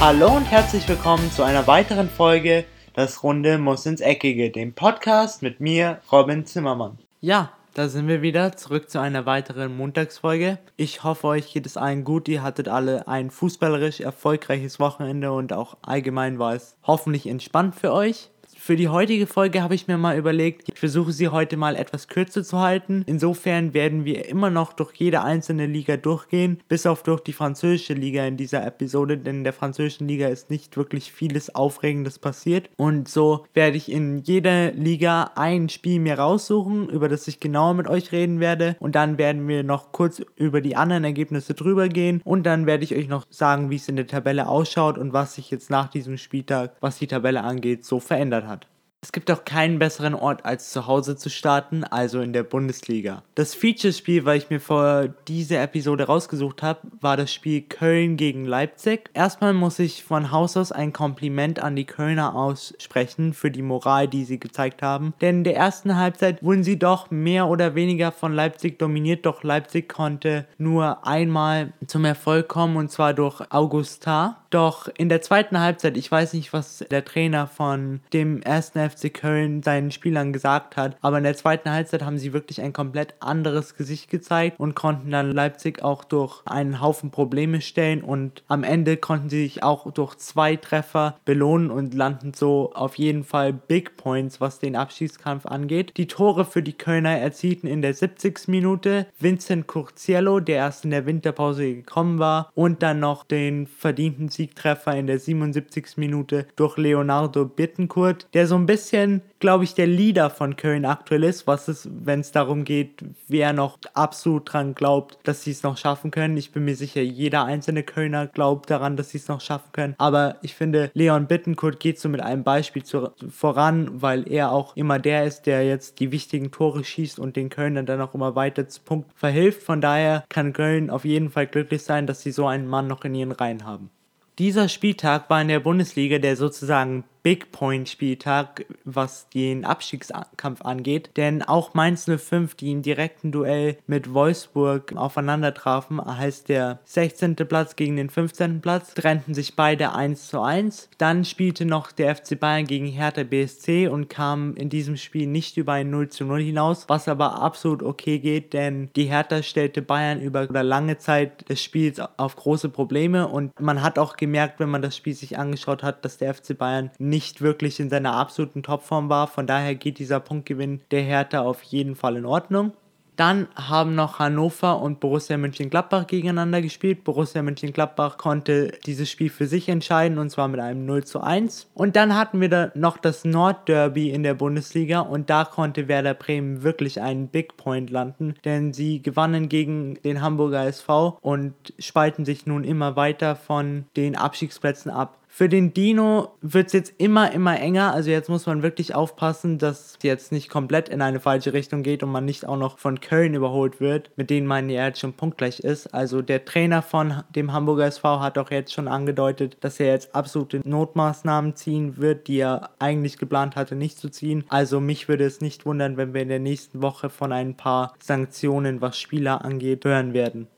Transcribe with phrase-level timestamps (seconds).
[0.00, 2.64] Hallo und herzlich willkommen zu einer weiteren Folge
[2.94, 6.98] Das Runde muss ins Eckige, dem Podcast mit mir, Robin Zimmermann.
[7.20, 10.60] Ja, da sind wir wieder zurück zu einer weiteren Montagsfolge.
[10.76, 12.28] Ich hoffe, euch geht es allen gut.
[12.28, 17.92] Ihr hattet alle ein fußballerisch erfolgreiches Wochenende und auch allgemein war es hoffentlich entspannt für
[17.92, 18.30] euch.
[18.68, 22.06] Für die heutige Folge habe ich mir mal überlegt, ich versuche sie heute mal etwas
[22.06, 23.02] kürzer zu halten.
[23.06, 27.94] Insofern werden wir immer noch durch jede einzelne Liga durchgehen, bis auf durch die französische
[27.94, 32.68] Liga in dieser Episode, denn in der französischen Liga ist nicht wirklich vieles Aufregendes passiert.
[32.76, 37.72] Und so werde ich in jeder Liga ein Spiel mir raussuchen, über das ich genauer
[37.72, 38.76] mit euch reden werde.
[38.80, 42.20] Und dann werden wir noch kurz über die anderen Ergebnisse drüber gehen.
[42.22, 45.36] Und dann werde ich euch noch sagen, wie es in der Tabelle ausschaut und was
[45.36, 48.57] sich jetzt nach diesem Spieltag, was die Tabelle angeht, so verändert hat.
[49.00, 53.22] Es gibt auch keinen besseren Ort als zu Hause zu starten, also in der Bundesliga.
[53.36, 58.44] Das Feature-Spiel, weil ich mir vor dieser Episode rausgesucht habe, war das Spiel Köln gegen
[58.44, 59.08] Leipzig.
[59.14, 64.08] Erstmal muss ich von Haus aus ein Kompliment an die Kölner aussprechen für die Moral,
[64.08, 65.14] die sie gezeigt haben.
[65.20, 69.44] Denn in der ersten Halbzeit wurden sie doch mehr oder weniger von Leipzig dominiert, doch
[69.44, 74.44] Leipzig konnte nur einmal zum Erfolg kommen und zwar durch Augustar.
[74.50, 79.12] Doch in der zweiten Halbzeit, ich weiß nicht, was der Trainer von dem ersten FC
[79.12, 83.14] Köln seinen Spielern gesagt hat, aber in der zweiten Halbzeit haben sie wirklich ein komplett
[83.20, 88.64] anderes Gesicht gezeigt und konnten dann Leipzig auch durch einen Haufen Probleme stellen und am
[88.64, 93.52] Ende konnten sie sich auch durch zwei Treffer belohnen und landen so auf jeden Fall
[93.52, 95.92] Big Points, was den Abschiedskampf angeht.
[95.96, 98.48] Die Tore für die Kölner erzielten in der 70.
[98.48, 104.30] Minute Vincent Curciello, der erst in der Winterpause gekommen war und dann noch den verdienten
[104.38, 105.96] Siegtreffer in der 77.
[105.96, 111.24] Minute durch Leonardo Bittenkurt, der so ein bisschen, glaube ich, der Leader von Köln aktuell
[111.24, 115.64] ist, was es, wenn es darum geht, wer noch absolut dran glaubt, dass sie es
[115.64, 116.36] noch schaffen können.
[116.36, 119.94] Ich bin mir sicher, jeder einzelne Kölner glaubt daran, dass sie es noch schaffen können.
[119.98, 124.76] Aber ich finde, Leon Bittenkurt geht so mit einem Beispiel zu, voran, weil er auch
[124.76, 128.36] immer der ist, der jetzt die wichtigen Tore schießt und den Kölnern dann auch immer
[128.36, 129.64] weiter zu Punkt verhilft.
[129.64, 133.04] Von daher kann Köln auf jeden Fall glücklich sein, dass sie so einen Mann noch
[133.04, 133.90] in ihren Reihen haben.
[134.38, 141.10] Dieser Spieltag war in der Bundesliga der sozusagen Big Point Spieltag, was den Abstiegskampf angeht.
[141.16, 147.36] Denn auch Mainz 05, die im direkten Duell mit Wolfsburg aufeinander trafen, heißt der 16.
[147.36, 148.60] Platz gegen den 15.
[148.60, 150.90] Platz, trennten sich beide 1 zu 1.
[150.98, 155.56] Dann spielte noch der FC Bayern gegen Hertha BSC und kam in diesem Spiel nicht
[155.56, 159.82] über ein 0 zu 0 hinaus, was aber absolut okay geht, denn die Hertha stellte
[159.82, 164.68] Bayern über lange Zeit des Spiels auf große Probleme und man hat auch gemerkt, wenn
[164.68, 168.62] man das Spiel sich angeschaut hat, dass der FC Bayern nicht wirklich in seiner absoluten
[168.62, 169.26] Topform war.
[169.26, 172.72] Von daher geht dieser Punktgewinn der Hertha auf jeden Fall in Ordnung.
[173.18, 177.02] Dann haben noch Hannover und Borussia Mönchengladbach gegeneinander gespielt.
[177.02, 181.68] Borussia Mönchengladbach konnte dieses Spiel für sich entscheiden und zwar mit einem 0 zu 1.
[181.74, 186.14] Und dann hatten wir da noch das Nordderby in der Bundesliga und da konnte Werder
[186.14, 192.24] Bremen wirklich einen Big Point landen, denn sie gewannen gegen den Hamburger SV und spalten
[192.24, 195.18] sich nun immer weiter von den Abstiegsplätzen ab.
[195.38, 197.94] Für den Dino wird es jetzt immer, immer enger.
[197.94, 201.84] Also jetzt muss man wirklich aufpassen, dass es jetzt nicht komplett in eine falsche Richtung
[201.84, 204.98] geht und man nicht auch noch von Köln überholt wird, mit denen man ja jetzt
[204.98, 205.94] schon punktgleich ist.
[205.94, 210.12] Also der Trainer von dem Hamburger SV hat auch jetzt schon angedeutet, dass er jetzt
[210.12, 214.42] absolute Notmaßnahmen ziehen wird, die er eigentlich geplant hatte, nicht zu ziehen.
[214.48, 217.94] Also mich würde es nicht wundern, wenn wir in der nächsten Woche von ein paar
[218.00, 220.48] Sanktionen, was Spieler angeht, hören werden.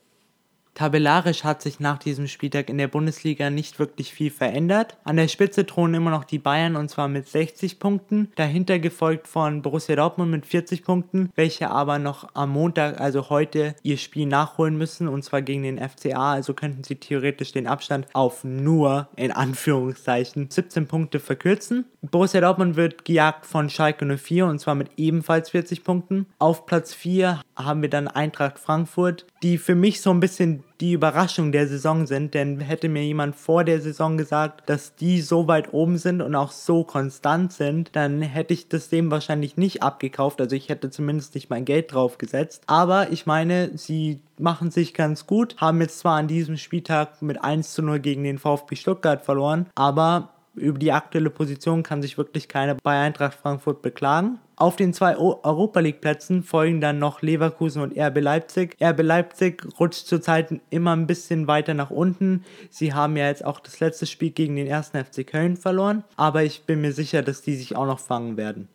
[0.73, 4.97] Tabellarisch hat sich nach diesem Spieltag in der Bundesliga nicht wirklich viel verändert.
[5.03, 9.27] An der Spitze thronen immer noch die Bayern und zwar mit 60 Punkten, dahinter gefolgt
[9.27, 14.25] von Borussia Dortmund mit 40 Punkten, welche aber noch am Montag, also heute, ihr Spiel
[14.25, 19.09] nachholen müssen und zwar gegen den FCA, also könnten sie theoretisch den Abstand auf nur,
[19.15, 21.85] in Anführungszeichen, 17 Punkte verkürzen.
[22.01, 26.25] Borussia Dortmund wird gejagt von Schalke 04 und zwar mit ebenfalls 40 Punkten.
[26.39, 30.93] Auf Platz 4 haben wir dann Eintracht Frankfurt, die für mich so ein bisschen die
[30.93, 35.47] Überraschung der Saison sind, denn hätte mir jemand vor der Saison gesagt, dass die so
[35.47, 39.83] weit oben sind und auch so konstant sind, dann hätte ich das dem wahrscheinlich nicht
[39.83, 44.71] abgekauft, also ich hätte zumindest nicht mein Geld drauf gesetzt, aber ich meine, sie machen
[44.71, 48.39] sich ganz gut, haben jetzt zwar an diesem Spieltag mit 1 zu 0 gegen den
[48.39, 53.81] VfB Stuttgart verloren, aber über die aktuelle Position kann sich wirklich keiner bei Eintracht Frankfurt
[53.81, 54.39] beklagen.
[54.61, 58.77] Auf den zwei Europa League Plätzen folgen dann noch Leverkusen und RB Leipzig.
[58.79, 62.43] RB Leipzig rutscht zurzeit immer ein bisschen weiter nach unten.
[62.69, 66.43] Sie haben ja jetzt auch das letzte Spiel gegen den ersten FC Köln verloren, aber
[66.43, 68.67] ich bin mir sicher, dass die sich auch noch fangen werden.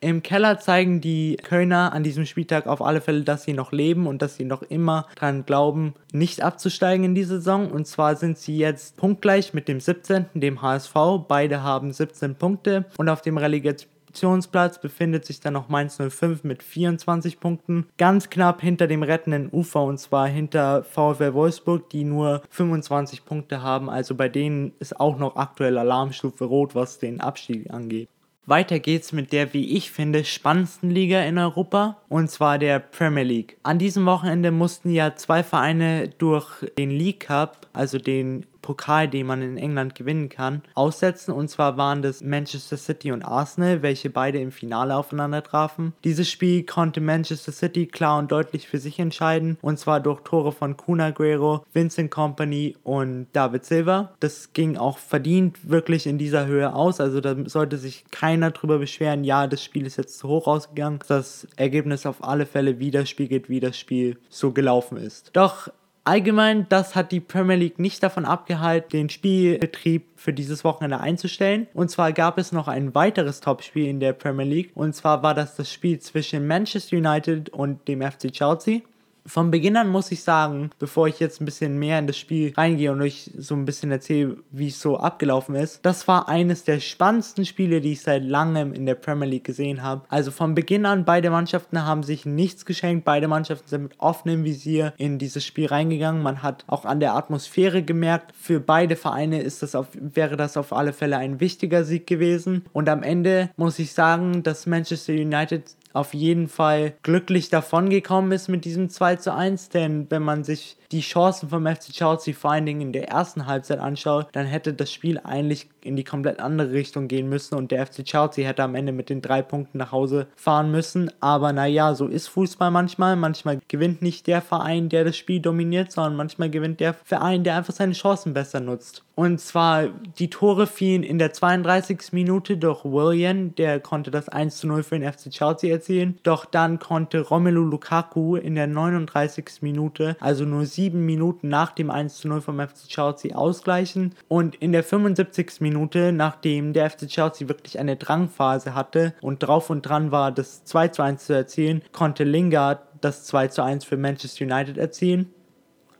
[0.00, 4.06] Im Keller zeigen die Kölner an diesem Spieltag auf alle Fälle, dass sie noch leben
[4.06, 7.70] und dass sie noch immer dran glauben, nicht abzusteigen in dieser Saison.
[7.70, 10.94] Und zwar sind sie jetzt punktgleich mit dem 17., dem HSV.
[11.28, 16.44] Beide haben 17 Punkte und auf dem Relegation Positionsplatz befindet sich dann noch Mainz 05
[16.44, 17.86] mit 24 Punkten.
[17.98, 23.62] Ganz knapp hinter dem rettenden Ufer und zwar hinter VfL Wolfsburg, die nur 25 Punkte
[23.62, 23.90] haben.
[23.90, 28.08] Also bei denen ist auch noch aktuell Alarmstufe Rot, was den Abstieg angeht.
[28.46, 33.24] Weiter geht's mit der, wie ich finde, spannendsten Liga in Europa, und zwar der Premier
[33.24, 33.56] League.
[33.62, 36.46] An diesem Wochenende mussten ja zwei Vereine durch
[36.76, 41.32] den League Cup, also den Pokal, den man in England gewinnen kann, aussetzen.
[41.32, 45.92] Und zwar waren das Manchester City und Arsenal, welche beide im Finale aufeinander trafen.
[46.02, 49.58] Dieses Spiel konnte Manchester City klar und deutlich für sich entscheiden.
[49.60, 54.14] Und zwar durch Tore von Kun Aguero, Vincent Company und David Silva.
[54.20, 57.00] Das ging auch verdient wirklich in dieser Höhe aus.
[57.00, 61.00] Also da sollte sich keiner drüber beschweren, ja, das Spiel ist jetzt zu hoch ausgegangen.
[61.06, 65.30] Das Ergebnis auf alle Fälle widerspiegelt, wie das Spiel so gelaufen ist.
[65.34, 65.68] Doch
[66.06, 71.66] Allgemein, das hat die Premier League nicht davon abgehalten, den Spielbetrieb für dieses Wochenende einzustellen.
[71.72, 74.70] Und zwar gab es noch ein weiteres Topspiel in der Premier League.
[74.74, 78.82] Und zwar war das das Spiel zwischen Manchester United und dem FC Chelsea.
[79.26, 82.52] Von Beginn an muss ich sagen, bevor ich jetzt ein bisschen mehr in das Spiel
[82.54, 86.64] reingehe und euch so ein bisschen erzähle, wie es so abgelaufen ist, das war eines
[86.64, 90.02] der spannendsten Spiele, die ich seit langem in der Premier League gesehen habe.
[90.10, 94.44] Also von Beginn an, beide Mannschaften haben sich nichts geschenkt, beide Mannschaften sind mit offenem
[94.44, 96.22] Visier in dieses Spiel reingegangen.
[96.22, 100.58] Man hat auch an der Atmosphäre gemerkt, für beide Vereine ist das auf, wäre das
[100.58, 102.66] auf alle Fälle ein wichtiger Sieg gewesen.
[102.74, 108.48] Und am Ende muss ich sagen, dass Manchester United auf jeden Fall glücklich davongekommen ist
[108.48, 112.50] mit diesem 2 zu 1, denn wenn man sich die Chancen vom FC Chelsea vor
[112.50, 116.40] allen Dingen in der ersten Halbzeit anschaut, dann hätte das Spiel eigentlich in die komplett
[116.40, 119.78] andere Richtung gehen müssen und der FC Chelsea hätte am Ende mit den drei Punkten
[119.78, 121.10] nach Hause fahren müssen.
[121.20, 123.16] Aber naja, so ist Fußball manchmal.
[123.16, 127.56] Manchmal gewinnt nicht der Verein, der das Spiel dominiert, sondern manchmal gewinnt der Verein, der
[127.56, 129.04] einfach seine Chancen besser nutzt.
[129.16, 129.88] Und zwar,
[130.18, 132.12] die Tore fielen in der 32.
[132.12, 136.18] Minute durch William, der konnte das 1 zu 0 für den FC Chelsea erzielen.
[136.24, 139.44] Doch dann konnte Romelu Lukaku in der 39.
[139.60, 144.14] Minute, also nur sieben Minuten nach dem 1 zu 0 vom FC Chelsea ausgleichen.
[144.26, 145.60] Und in der 75.
[145.60, 145.73] Minute,
[146.12, 150.88] nachdem der FC Chelsea wirklich eine Drangphase hatte und drauf und dran war, das 2
[150.88, 155.33] zu 1 zu erzielen, konnte Lingard das 2 zu 1 für Manchester United erzielen.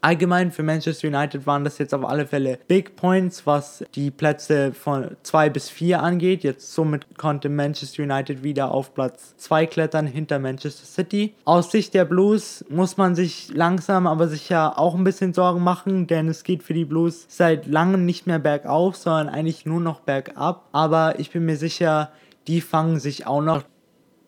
[0.04, 4.74] Allgemein für Manchester United waren das jetzt auf alle Fälle Big Points, was die Plätze
[4.74, 6.44] von 2 bis 4 angeht.
[6.44, 11.32] Jetzt somit konnte Manchester United wieder auf Platz 2 klettern hinter Manchester City.
[11.46, 16.06] Aus Sicht der Blues muss man sich langsam aber sicher auch ein bisschen Sorgen machen,
[16.06, 20.00] denn es geht für die Blues seit langem nicht mehr bergauf, sondern eigentlich nur noch
[20.00, 20.68] bergab.
[20.72, 22.12] Aber ich bin mir sicher,
[22.46, 23.62] die fangen sich auch noch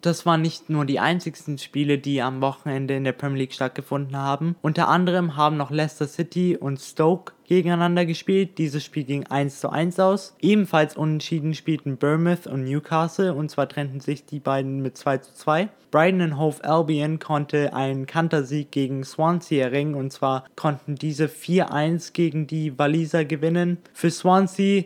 [0.06, 4.16] das waren nicht nur die einzigsten Spiele, die am Wochenende in der Premier League stattgefunden
[4.16, 4.56] haben.
[4.62, 8.58] Unter anderem haben noch Leicester City und Stoke gegeneinander gespielt.
[8.58, 10.36] Dieses Spiel ging 1 zu 1 aus.
[10.40, 15.34] Ebenfalls unentschieden spielten Bournemouth und Newcastle und zwar trennten sich die beiden mit 2 zu
[15.34, 15.68] 2.
[15.90, 22.46] Brighton Hove Albion konnte einen Kantersieg gegen Swansea erringen und zwar konnten diese 4-1 gegen
[22.46, 23.78] die Waliser gewinnen.
[23.92, 24.84] Für Swansea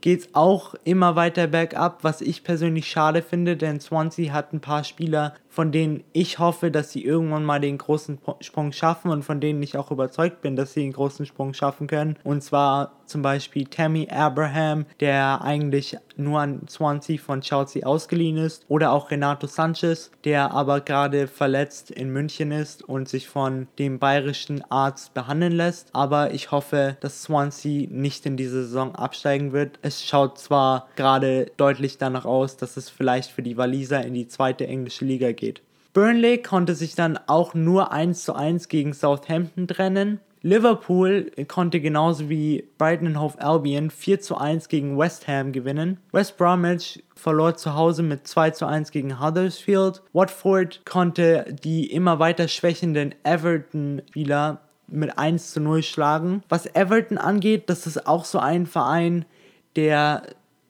[0.00, 4.60] geht es auch immer weiter bergab, was ich persönlich schade finde, denn Swansea hat ein
[4.60, 9.24] paar Spieler, von denen ich hoffe, dass sie irgendwann mal den großen Sprung schaffen und
[9.24, 12.16] von denen ich auch überzeugt bin, dass sie den großen Sprung schaffen können.
[12.22, 18.64] Und zwar zum Beispiel Tammy Abraham, der eigentlich nur an Swansea von Chelsea ausgeliehen ist.
[18.68, 23.98] Oder auch Renato Sanchez, der aber gerade verletzt in München ist und sich von dem
[23.98, 25.88] bayerischen Arzt behandeln lässt.
[25.92, 29.78] Aber ich hoffe, dass Swansea nicht in dieser Saison absteigen wird.
[29.82, 34.28] Es schaut zwar gerade deutlich danach aus, dass es vielleicht für die Waliser in die
[34.28, 35.62] zweite englische Liga geht.
[35.94, 40.20] Burnley konnte sich dann auch nur 1 zu 1 gegen Southampton trennen.
[40.42, 45.98] Liverpool konnte genauso wie Brighton Hove Albion 4 zu 1 gegen West Ham gewinnen.
[46.12, 50.02] West Bromwich verlor zu Hause mit 2 zu 1 gegen Huddersfield.
[50.12, 56.42] Watford konnte die immer weiter schwächenden Everton-Spieler mit 1 zu 0 schlagen.
[56.48, 59.24] Was Everton angeht, das ist auch so ein Verein,
[59.76, 60.22] der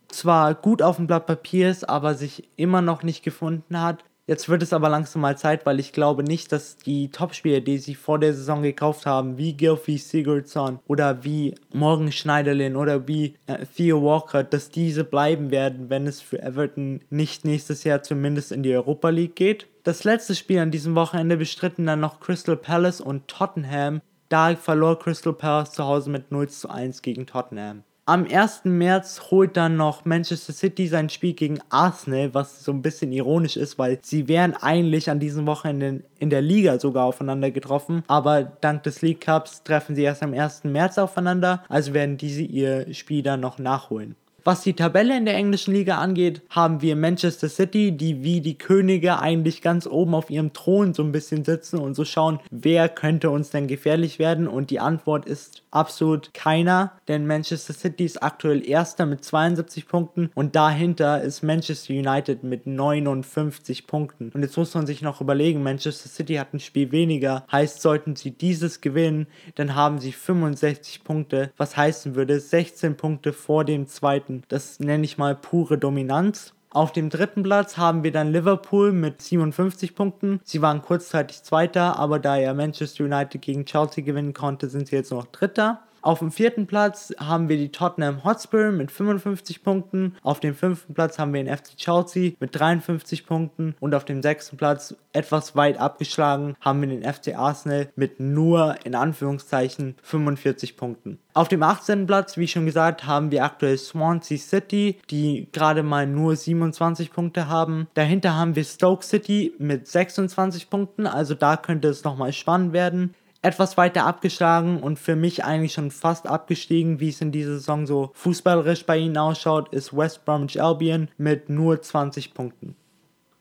[0.09, 4.05] zwar gut auf dem Blatt Papier ist, aber sich immer noch nicht gefunden hat.
[4.29, 7.79] Jetzt wird es aber langsam mal Zeit, weil ich glaube nicht, dass die Topspieler, die
[7.79, 13.37] sie vor der Saison gekauft haben, wie Gilfie Sigurdsson oder wie Morgan Schneiderlin oder wie
[13.47, 18.53] äh, Theo Walker, dass diese bleiben werden, wenn es für Everton nicht nächstes Jahr zumindest
[18.53, 19.67] in die Europa League geht.
[19.83, 24.03] Das letzte Spiel an diesem Wochenende bestritten dann noch Crystal Palace und Tottenham.
[24.29, 27.83] Da verlor Crystal Palace zu Hause mit 0 zu 1 gegen Tottenham.
[28.09, 28.65] Am 1.
[28.65, 33.59] März holt dann noch Manchester City sein Spiel gegen Arsenal, was so ein bisschen ironisch
[33.59, 38.45] ist, weil sie wären eigentlich an diesem Wochenende in der Liga sogar aufeinander getroffen, aber
[38.45, 40.65] dank des League Cups treffen sie erst am 1.
[40.65, 44.17] März aufeinander, also werden diese ihr Spiel dann noch nachholen.
[44.49, 48.57] Was die Tabelle in der englischen Liga angeht, haben wir Manchester City, die wie die
[48.57, 52.89] Könige eigentlich ganz oben auf ihrem Thron so ein bisschen sitzen und so schauen, wer
[52.89, 54.49] könnte uns denn gefährlich werden.
[54.49, 60.31] Und die Antwort ist absolut keiner, denn Manchester City ist aktuell erster mit 72 Punkten
[60.35, 64.31] und dahinter ist Manchester United mit 59 Punkten.
[64.35, 68.17] Und jetzt muss man sich noch überlegen, Manchester City hat ein Spiel weniger, heißt sollten
[68.17, 73.87] sie dieses gewinnen, dann haben sie 65 Punkte, was heißen würde 16 Punkte vor dem
[73.87, 76.55] zweiten das nenne ich mal pure Dominanz.
[76.71, 80.41] Auf dem dritten Platz haben wir dann Liverpool mit 57 Punkten.
[80.45, 84.97] Sie waren kurzzeitig Zweiter, aber da ja Manchester United gegen Chelsea gewinnen konnte, sind sie
[84.97, 85.81] jetzt noch Dritter.
[86.01, 90.17] Auf dem vierten Platz haben wir die Tottenham Hotspur mit 55 Punkten.
[90.23, 93.75] Auf dem fünften Platz haben wir den FC Chelsea mit 53 Punkten.
[93.81, 98.77] Und auf dem sechsten Platz, etwas weit abgeschlagen, haben wir den FC Arsenal mit nur
[98.85, 101.19] in Anführungszeichen 45 Punkten.
[101.35, 102.07] Auf dem 18.
[102.07, 107.49] Platz, wie schon gesagt, haben wir aktuell Swansea City, die gerade mal nur 27 Punkte
[107.49, 107.89] haben.
[107.95, 113.15] Dahinter haben wir Stoke City mit 26 Punkten, also da könnte es nochmal spannend werden
[113.43, 117.87] etwas weiter abgeschlagen und für mich eigentlich schon fast abgestiegen, wie es in dieser Saison
[117.87, 122.75] so fußballerisch bei ihnen ausschaut, ist West Bromwich Albion mit nur 20 Punkten.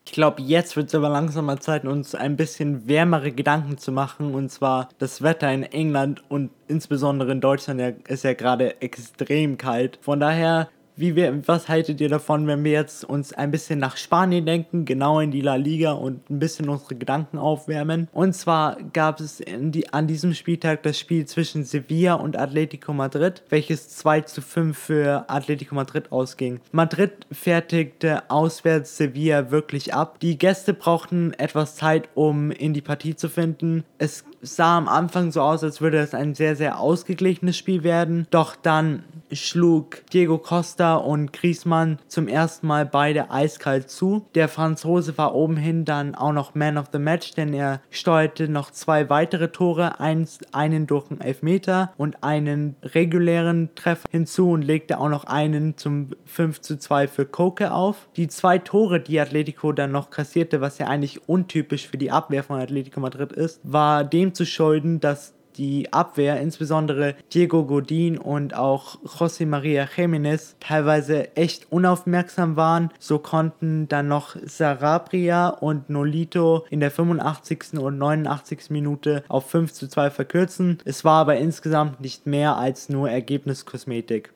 [0.08, 3.92] Ich glaube, jetzt wird es aber langsam mal Zeit, uns ein bisschen wärmere Gedanken zu
[3.92, 4.36] machen.
[4.36, 10.00] Und zwar das Wetter in England und insbesondere in Deutschland ist ja gerade extrem kalt.
[10.02, 13.98] Von daher wie wir, was haltet ihr davon, wenn wir jetzt uns ein bisschen nach
[13.98, 18.08] Spanien denken, genau in die La Liga und ein bisschen unsere Gedanken aufwärmen?
[18.12, 23.44] Und zwar gab es die, an diesem Spieltag das Spiel zwischen Sevilla und Atletico Madrid,
[23.50, 26.60] welches 2 zu 5 für Atletico Madrid ausging.
[26.72, 30.20] Madrid fertigte auswärts Sevilla wirklich ab.
[30.20, 33.84] Die Gäste brauchten etwas Zeit, um in die Partie zu finden.
[34.00, 38.28] Es sah am Anfang so aus, als würde es ein sehr, sehr ausgeglichenes Spiel werden.
[38.32, 44.26] Doch dann schlug Diego Costa und Griezmann zum ersten Mal beide eiskalt zu.
[44.36, 48.72] Der Franzose war obenhin dann auch noch Man of the Match, denn er steuerte noch
[48.72, 55.00] zwei weitere Tore, eins, einen durch einen Elfmeter und einen regulären Treffer hinzu und legte
[55.00, 58.10] auch noch einen zum 5 zu 2 für Koke auf.
[58.16, 62.44] Die zwei Tore, die Atletico dann noch kassierte, was ja eigentlich untypisch für die Abwehr
[62.44, 68.54] von Atletico Madrid ist, war dem zu schulden, dass die Abwehr, insbesondere Diego Godin und
[68.54, 72.92] auch José María Jiménez, teilweise echt unaufmerksam waren.
[73.00, 77.80] So konnten dann noch Sarabria und Nolito in der 85.
[77.80, 78.70] und 89.
[78.70, 80.80] Minute auf 5 zu 2 verkürzen.
[80.86, 84.32] Es war aber insgesamt nicht mehr als nur Ergebniskosmetik.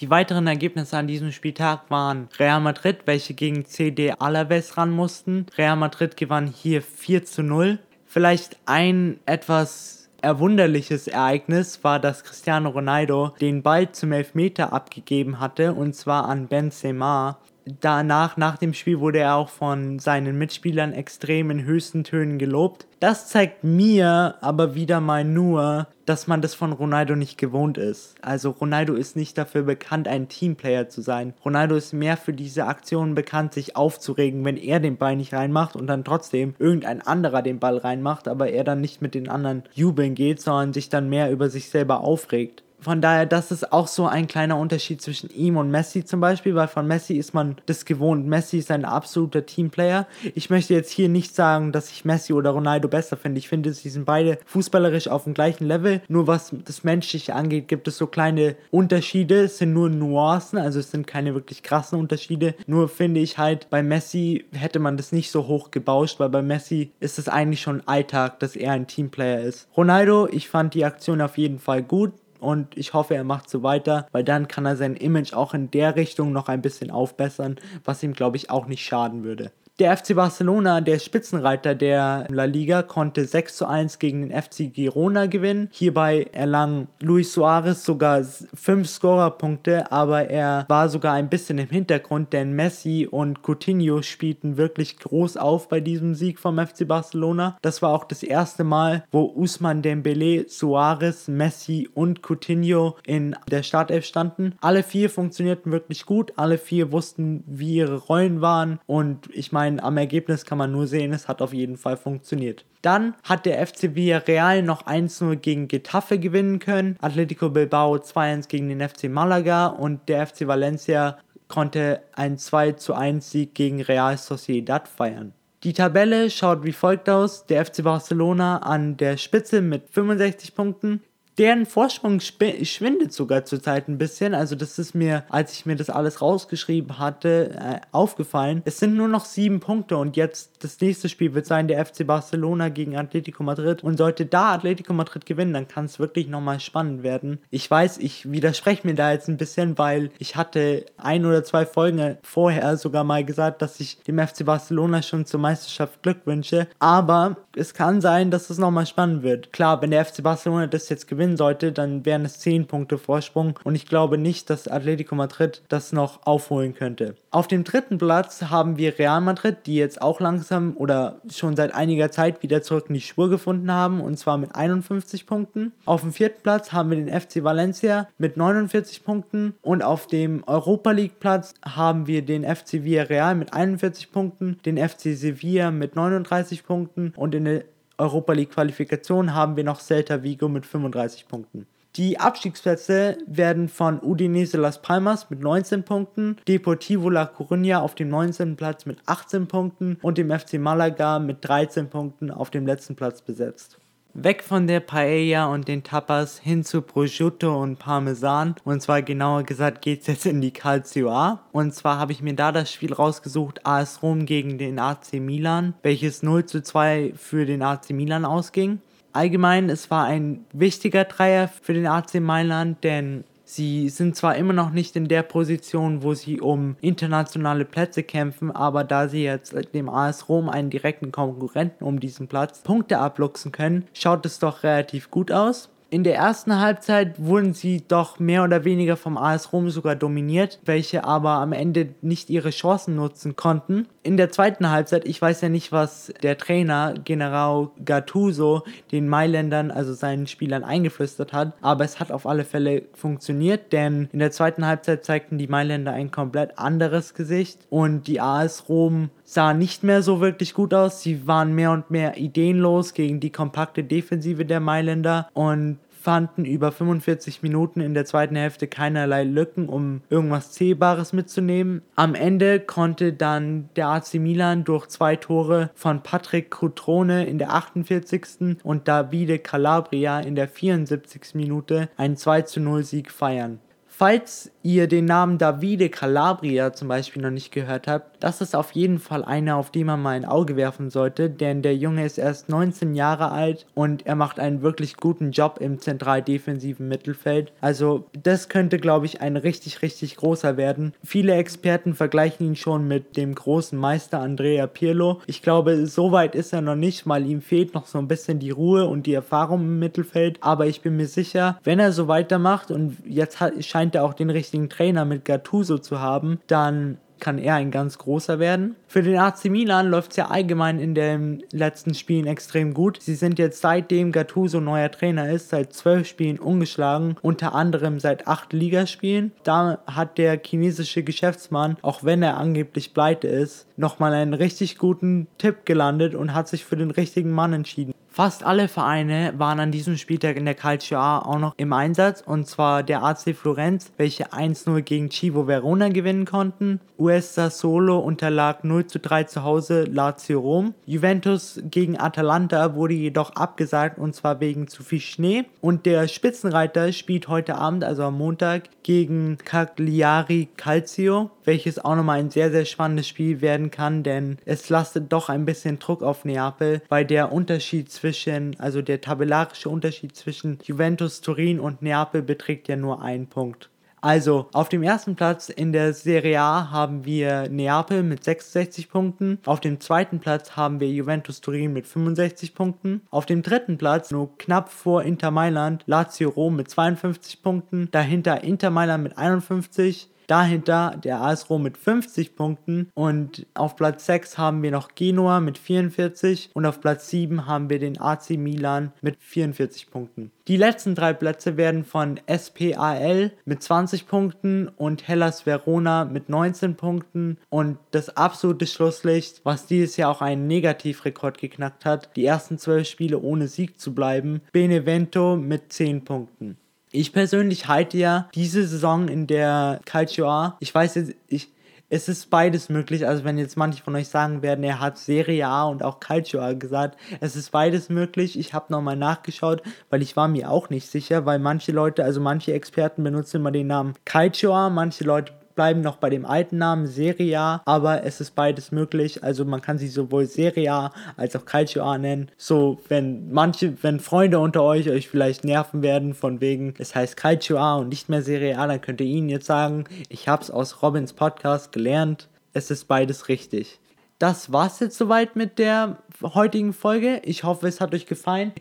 [0.00, 5.46] Die weiteren Ergebnisse an diesem Spieltag waren Real Madrid, welche gegen CD Alaves ran mussten.
[5.56, 7.78] Real Madrid gewann hier 4 zu 0.
[8.04, 15.74] Vielleicht ein etwas erwunderliches Ereignis war, dass Cristiano Ronaldo den Ball zum Elfmeter abgegeben hatte
[15.74, 17.38] und zwar an Benzema
[17.80, 22.86] danach, nach dem Spiel, wurde er auch von seinen Mitspielern extrem in höchsten Tönen gelobt.
[23.00, 28.14] Das zeigt mir aber wieder mal nur, dass man das von Ronaldo nicht gewohnt ist.
[28.22, 31.34] Also Ronaldo ist nicht dafür bekannt, ein Teamplayer zu sein.
[31.44, 35.76] Ronaldo ist mehr für diese Aktionen bekannt, sich aufzuregen, wenn er den Ball nicht reinmacht
[35.76, 39.64] und dann trotzdem irgendein anderer den Ball reinmacht, aber er dann nicht mit den anderen
[39.74, 43.88] jubeln geht, sondern sich dann mehr über sich selber aufregt von daher, das ist auch
[43.88, 47.56] so ein kleiner Unterschied zwischen ihm und Messi zum Beispiel, weil von Messi ist man
[47.66, 48.26] das gewohnt.
[48.26, 50.06] Messi ist ein absoluter Teamplayer.
[50.34, 53.38] Ich möchte jetzt hier nicht sagen, dass ich Messi oder Ronaldo besser finde.
[53.38, 56.00] Ich finde, sie sind beide fußballerisch auf dem gleichen Level.
[56.08, 59.44] Nur was das Menschliche angeht, gibt es so kleine Unterschiede.
[59.44, 62.54] Es sind nur Nuancen, also es sind keine wirklich krassen Unterschiede.
[62.66, 66.42] Nur finde ich halt, bei Messi hätte man das nicht so hoch gebauscht, weil bei
[66.42, 69.68] Messi ist es eigentlich schon Alltag, dass er ein Teamplayer ist.
[69.76, 73.62] Ronaldo, ich fand die Aktion auf jeden Fall gut und ich hoffe, er macht so
[73.62, 77.56] weiter, weil dann kann er sein Image auch in der Richtung noch ein bisschen aufbessern,
[77.84, 79.52] was ihm, glaube ich, auch nicht schaden würde.
[79.78, 84.72] Der FC Barcelona, der Spitzenreiter der La Liga, konnte 6 zu 1 gegen den FC
[84.72, 85.68] Girona gewinnen.
[85.70, 92.32] Hierbei erlang Luis Suarez sogar 5 Scorerpunkte, aber er war sogar ein bisschen im Hintergrund,
[92.32, 97.58] denn Messi und Coutinho spielten wirklich groß auf bei diesem Sieg vom FC Barcelona.
[97.60, 103.62] Das war auch das erste Mal, wo Usman Dembele, Suarez, Messi und Coutinho in der
[103.62, 104.54] Startelf standen.
[104.62, 109.65] Alle vier funktionierten wirklich gut, alle vier wussten, wie ihre Rollen waren und ich meine,
[109.66, 112.64] meine, am Ergebnis kann man nur sehen, es hat auf jeden Fall funktioniert.
[112.82, 118.68] Dann hat der FC Villarreal noch 1-0 gegen Getafe gewinnen können, Atletico Bilbao 2-1 gegen
[118.68, 121.18] den FC Malaga und der FC Valencia
[121.48, 125.32] konnte einen 2-1 Sieg gegen Real Sociedad feiern.
[125.62, 127.46] Die Tabelle schaut wie folgt aus.
[127.46, 131.02] Der FC Barcelona an der Spitze mit 65 Punkten,
[131.38, 134.34] deren Vorsprung schwindet sogar zurzeit ein bisschen.
[134.34, 138.62] Also das ist mir, als ich mir das alles rausgeschrieben hatte, äh, aufgefallen.
[138.64, 142.06] Es sind nur noch sieben Punkte und jetzt das nächste Spiel wird sein der FC
[142.06, 143.84] Barcelona gegen Atletico Madrid.
[143.84, 147.38] Und sollte da Atletico Madrid gewinnen, dann kann es wirklich nochmal spannend werden.
[147.50, 151.66] Ich weiß, ich widerspreche mir da jetzt ein bisschen, weil ich hatte ein oder zwei
[151.66, 156.66] Folgen vorher sogar mal gesagt, dass ich dem FC Barcelona schon zur Meisterschaft Glück wünsche.
[156.78, 159.52] Aber es kann sein, dass es nochmal spannend wird.
[159.52, 162.98] Klar, wenn der FC Barcelona das jetzt gewinnt, gewinnen sollte, dann wären es 10 Punkte
[162.98, 167.16] Vorsprung und ich glaube nicht, dass Atletico Madrid das noch aufholen könnte.
[167.30, 171.74] Auf dem dritten Platz haben wir Real Madrid, die jetzt auch langsam oder schon seit
[171.74, 175.72] einiger Zeit wieder zurück in die Spur gefunden haben und zwar mit 51 Punkten.
[175.84, 180.44] Auf dem vierten Platz haben wir den FC Valencia mit 49 Punkten und auf dem
[180.46, 185.96] Europa League Platz haben wir den FC Villarreal mit 41 Punkten, den FC Sevilla mit
[185.96, 187.64] 39 Punkten und in der
[187.98, 191.66] Europa League Qualifikation haben wir noch Celta Vigo mit 35 Punkten.
[191.96, 198.10] Die Abstiegsplätze werden von Udinese Las Palmas mit 19 Punkten, Deportivo La Coruña auf dem
[198.10, 198.56] 19.
[198.56, 203.22] Platz mit 18 Punkten und dem FC Malaga mit 13 Punkten auf dem letzten Platz
[203.22, 203.78] besetzt.
[204.18, 208.54] Weg von der Paella und den Tapas hin zu Prosciutto und Parmesan.
[208.64, 211.40] Und zwar genauer gesagt geht es jetzt in die Calcio A.
[211.52, 215.74] Und zwar habe ich mir da das Spiel rausgesucht, AS Rom gegen den AC Milan,
[215.82, 218.80] welches 0 zu 2 für den AC Milan ausging.
[219.12, 224.52] Allgemein, es war ein wichtiger Dreier für den AC Mailand, denn Sie sind zwar immer
[224.52, 229.54] noch nicht in der Position, wo sie um internationale Plätze kämpfen, aber da sie jetzt
[229.72, 234.64] dem AS Rom einen direkten Konkurrenten um diesen Platz Punkte abluchsen können, schaut es doch
[234.64, 235.70] relativ gut aus.
[235.88, 240.58] In der ersten Halbzeit wurden sie doch mehr oder weniger vom AS Rom sogar dominiert,
[240.64, 243.86] welche aber am Ende nicht ihre Chancen nutzen konnten.
[244.02, 249.70] In der zweiten Halbzeit, ich weiß ja nicht, was der Trainer General Gattuso den Mailändern,
[249.70, 254.32] also seinen Spielern eingeflüstert hat, aber es hat auf alle Fälle funktioniert, denn in der
[254.32, 259.82] zweiten Halbzeit zeigten die Mailänder ein komplett anderes Gesicht und die AS Rom sah nicht
[259.82, 261.02] mehr so wirklich gut aus.
[261.02, 266.70] Sie waren mehr und mehr ideenlos gegen die kompakte Defensive der Mailänder und fanden über
[266.70, 271.82] 45 Minuten in der zweiten Hälfte keinerlei Lücken, um irgendwas Zählbares mitzunehmen.
[271.96, 277.52] Am Ende konnte dann der AC Milan durch zwei Tore von Patrick Cutrone in der
[277.52, 278.58] 48.
[278.62, 281.34] und Davide Calabria in der 74.
[281.34, 283.58] Minute einen 2 zu 0 Sieg feiern.
[283.88, 288.72] Falls ihr den Namen Davide Calabria zum Beispiel noch nicht gehört habt, das ist auf
[288.72, 292.18] jeden Fall einer, auf den man mal ein Auge werfen sollte, denn der Junge ist
[292.18, 297.52] erst 19 Jahre alt und er macht einen wirklich guten Job im zentral-defensiven Mittelfeld.
[297.60, 300.94] Also das könnte, glaube ich, ein richtig, richtig großer werden.
[301.04, 305.20] Viele Experten vergleichen ihn schon mit dem großen Meister Andrea Pirlo.
[305.26, 308.40] Ich glaube, so weit ist er noch nicht, weil ihm fehlt noch so ein bisschen
[308.40, 310.38] die Ruhe und die Erfahrung im Mittelfeld.
[310.40, 314.30] Aber ich bin mir sicher, wenn er so weitermacht und jetzt scheint er auch den
[314.30, 318.76] richtigen Trainer mit Gattuso zu haben, dann kann er ein ganz großer werden.
[318.88, 323.02] Für den AC Milan läuft es ja allgemein in den letzten Spielen extrem gut.
[323.02, 328.28] Sie sind jetzt seitdem Gattuso neuer Trainer ist, seit zwölf Spielen ungeschlagen, unter anderem seit
[328.28, 329.32] acht Ligaspielen.
[329.42, 335.26] Da hat der chinesische Geschäftsmann, auch wenn er angeblich pleite ist, nochmal einen richtig guten
[335.36, 337.92] Tipp gelandet und hat sich für den richtigen Mann entschieden.
[338.16, 342.22] Fast alle Vereine waren an diesem Spieltag in der Calcio A auch noch im Einsatz
[342.24, 346.80] und zwar der AC Florenz, welche 1-0 gegen Chivo Verona gewinnen konnten.
[346.98, 350.74] US Sassuolo unterlag 0 zu 3 zu Hause Lazio Rom.
[350.84, 355.44] Juventus gegen Atalanta wurde jedoch abgesagt und zwar wegen zu viel Schnee.
[355.60, 362.20] Und der Spitzenreiter spielt heute Abend, also am Montag, gegen Cagliari Calcio, welches auch nochmal
[362.20, 366.24] ein sehr, sehr spannendes Spiel werden kann, denn es lastet doch ein bisschen Druck auf
[366.24, 372.68] Neapel, weil der Unterschied zwischen, also der tabellarische Unterschied zwischen Juventus Turin und Neapel beträgt
[372.68, 373.70] ja nur einen Punkt.
[374.00, 379.38] Also auf dem ersten Platz in der Serie A haben wir Neapel mit 66 Punkten.
[379.46, 383.02] Auf dem zweiten Platz haben wir Juventus Turin mit 65 Punkten.
[383.10, 387.88] Auf dem dritten Platz, nur knapp vor Inter Mailand, Lazio Rom mit 52 Punkten.
[387.90, 390.10] Dahinter Inter Mailand mit 51.
[390.26, 395.40] Dahinter der AS Rom mit 50 Punkten und auf Platz 6 haben wir noch Genua
[395.40, 400.32] mit 44 und auf Platz 7 haben wir den AC Milan mit 44 Punkten.
[400.48, 406.76] Die letzten drei Plätze werden von SPAL mit 20 Punkten und Hellas Verona mit 19
[406.76, 412.58] Punkten und das absolute Schlusslicht, was dieses Jahr auch einen Negativrekord geknackt hat, die ersten
[412.58, 416.56] zwölf Spiele ohne Sieg zu bleiben, Benevento mit 10 Punkten.
[416.96, 421.52] Ich persönlich halte ja diese Saison in der Calcio ich weiß jetzt, ich,
[421.90, 423.06] es ist beides möglich.
[423.06, 426.40] Also wenn jetzt manche von euch sagen werden, er hat Serie A und auch Calcio
[426.40, 428.38] A gesagt, es ist beides möglich.
[428.38, 432.22] Ich habe nochmal nachgeschaut, weil ich war mir auch nicht sicher, weil manche Leute, also
[432.22, 436.58] manche Experten benutzen immer den Namen Calcio A, manche Leute bleiben noch bei dem alten
[436.58, 439.24] Namen Serie A, aber es ist beides möglich.
[439.24, 442.30] Also man kann sie sowohl Serie A als auch Calcio nennen.
[442.36, 447.16] So, wenn manche, wenn Freunde unter euch euch vielleicht nerven werden, von wegen, es heißt
[447.16, 450.82] Calcio und nicht mehr Serie A, dann könnt ihr ihnen jetzt sagen, ich hab's aus
[450.82, 452.28] Robins Podcast gelernt.
[452.52, 453.80] Es ist beides richtig.
[454.18, 457.20] Das war's jetzt soweit mit der heutigen Folge.
[457.24, 458.52] Ich hoffe, es hat euch gefallen.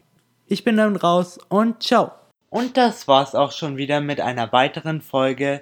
[0.47, 2.12] Ich bin dann raus und ciao.
[2.49, 5.62] Und das war's auch schon wieder mit einer weiteren Folge